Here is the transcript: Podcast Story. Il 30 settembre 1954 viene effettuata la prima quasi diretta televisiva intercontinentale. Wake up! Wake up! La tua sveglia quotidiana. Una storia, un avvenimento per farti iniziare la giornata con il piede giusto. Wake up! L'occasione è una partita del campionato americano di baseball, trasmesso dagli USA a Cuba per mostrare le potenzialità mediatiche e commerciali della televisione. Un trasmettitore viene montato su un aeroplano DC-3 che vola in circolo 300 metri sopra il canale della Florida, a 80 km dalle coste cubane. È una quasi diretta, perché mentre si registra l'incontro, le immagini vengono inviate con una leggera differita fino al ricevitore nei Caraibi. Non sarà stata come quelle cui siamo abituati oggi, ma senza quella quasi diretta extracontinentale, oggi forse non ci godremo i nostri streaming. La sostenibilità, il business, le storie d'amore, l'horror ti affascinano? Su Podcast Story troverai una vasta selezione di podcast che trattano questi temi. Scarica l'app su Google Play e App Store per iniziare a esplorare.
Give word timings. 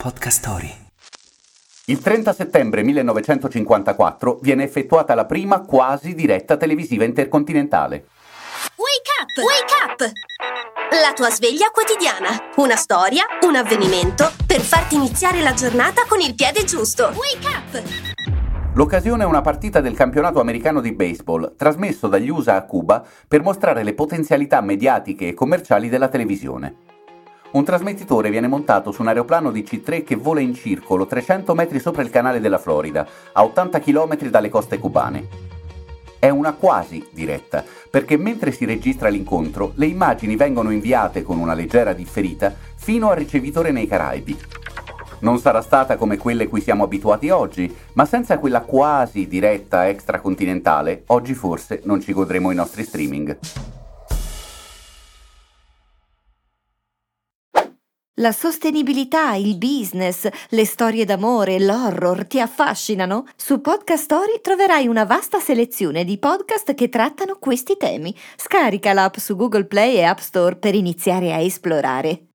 Podcast 0.00 0.38
Story. 0.38 0.72
Il 1.86 1.98
30 1.98 2.32
settembre 2.32 2.84
1954 2.84 4.38
viene 4.40 4.62
effettuata 4.62 5.16
la 5.16 5.24
prima 5.24 5.62
quasi 5.62 6.14
diretta 6.14 6.56
televisiva 6.56 7.02
intercontinentale. 7.02 8.06
Wake 8.76 9.10
up! 9.18 9.44
Wake 9.44 9.74
up! 9.82 10.12
La 11.02 11.12
tua 11.14 11.30
sveglia 11.30 11.70
quotidiana. 11.70 12.28
Una 12.58 12.76
storia, 12.76 13.24
un 13.40 13.56
avvenimento 13.56 14.30
per 14.46 14.60
farti 14.60 14.94
iniziare 14.94 15.42
la 15.42 15.52
giornata 15.52 16.04
con 16.06 16.20
il 16.20 16.36
piede 16.36 16.62
giusto. 16.62 17.12
Wake 17.16 17.48
up! 17.48 17.82
L'occasione 18.74 19.24
è 19.24 19.26
una 19.26 19.40
partita 19.40 19.80
del 19.80 19.96
campionato 19.96 20.38
americano 20.38 20.80
di 20.80 20.92
baseball, 20.92 21.56
trasmesso 21.56 22.06
dagli 22.06 22.28
USA 22.28 22.54
a 22.54 22.64
Cuba 22.64 23.04
per 23.26 23.42
mostrare 23.42 23.82
le 23.82 23.94
potenzialità 23.94 24.60
mediatiche 24.60 25.26
e 25.26 25.34
commerciali 25.34 25.88
della 25.88 26.06
televisione. 26.06 26.87
Un 27.50 27.64
trasmettitore 27.64 28.28
viene 28.28 28.46
montato 28.46 28.92
su 28.92 29.00
un 29.00 29.08
aeroplano 29.08 29.50
DC-3 29.50 30.04
che 30.04 30.16
vola 30.16 30.40
in 30.40 30.54
circolo 30.54 31.06
300 31.06 31.54
metri 31.54 31.80
sopra 31.80 32.02
il 32.02 32.10
canale 32.10 32.40
della 32.40 32.58
Florida, 32.58 33.06
a 33.32 33.42
80 33.42 33.80
km 33.80 34.28
dalle 34.28 34.50
coste 34.50 34.78
cubane. 34.78 35.46
È 36.18 36.28
una 36.28 36.52
quasi 36.52 37.06
diretta, 37.10 37.64
perché 37.88 38.18
mentre 38.18 38.52
si 38.52 38.66
registra 38.66 39.08
l'incontro, 39.08 39.72
le 39.76 39.86
immagini 39.86 40.36
vengono 40.36 40.70
inviate 40.70 41.22
con 41.22 41.38
una 41.38 41.54
leggera 41.54 41.94
differita 41.94 42.54
fino 42.74 43.08
al 43.08 43.16
ricevitore 43.16 43.70
nei 43.70 43.86
Caraibi. 43.86 44.38
Non 45.20 45.38
sarà 45.38 45.62
stata 45.62 45.96
come 45.96 46.18
quelle 46.18 46.48
cui 46.48 46.60
siamo 46.60 46.84
abituati 46.84 47.30
oggi, 47.30 47.74
ma 47.94 48.04
senza 48.04 48.38
quella 48.38 48.60
quasi 48.60 49.26
diretta 49.26 49.88
extracontinentale, 49.88 51.04
oggi 51.06 51.32
forse 51.32 51.80
non 51.84 52.00
ci 52.02 52.12
godremo 52.12 52.50
i 52.50 52.54
nostri 52.54 52.84
streaming. 52.84 53.38
La 58.20 58.32
sostenibilità, 58.32 59.34
il 59.34 59.56
business, 59.58 60.26
le 60.48 60.64
storie 60.64 61.04
d'amore, 61.04 61.60
l'horror 61.60 62.26
ti 62.26 62.40
affascinano? 62.40 63.28
Su 63.36 63.60
Podcast 63.60 64.02
Story 64.02 64.40
troverai 64.42 64.88
una 64.88 65.04
vasta 65.04 65.38
selezione 65.38 66.04
di 66.04 66.18
podcast 66.18 66.74
che 66.74 66.88
trattano 66.88 67.36
questi 67.38 67.76
temi. 67.76 68.12
Scarica 68.36 68.92
l'app 68.92 69.18
su 69.18 69.36
Google 69.36 69.66
Play 69.66 69.94
e 69.94 70.02
App 70.02 70.18
Store 70.18 70.56
per 70.56 70.74
iniziare 70.74 71.32
a 71.32 71.38
esplorare. 71.38 72.22